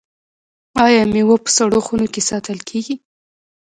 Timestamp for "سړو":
1.57-1.79